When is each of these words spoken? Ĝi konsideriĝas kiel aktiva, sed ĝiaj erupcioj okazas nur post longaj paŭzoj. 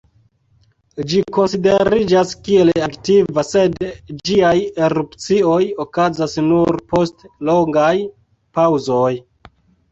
Ĝi 1.11 1.19
konsideriĝas 1.35 2.31
kiel 2.47 2.71
aktiva, 2.87 3.45
sed 3.51 3.77
ĝiaj 4.31 4.55
erupcioj 4.87 5.61
okazas 5.87 6.37
nur 6.49 6.83
post 6.95 7.31
longaj 7.53 7.95
paŭzoj. 8.61 9.17